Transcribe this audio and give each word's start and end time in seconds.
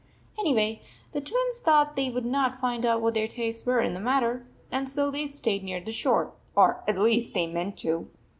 Anyway, 0.39 0.81
the 1.11 1.21
Twins 1.21 1.59
thought 1.59 1.95
they 1.95 2.09
would 2.09 2.25
not 2.25 2.59
find 2.59 2.87
out 2.87 3.01
what 3.03 3.13
their 3.13 3.27
tastes 3.27 3.67
were 3.67 3.79
in 3.79 3.93
the 3.93 3.99
matter, 3.99 4.47
and 4.71 4.89
so 4.89 5.11
they 5.11 5.27
stayed 5.27 5.63
near 5.63 5.79
the 5.79 5.91
shore, 5.91 6.31
or 6.55 6.83
at 6.87 6.97
least 6.97 7.35
they 7.35 7.45
meant 7.45 7.77
to. 7.77 8.09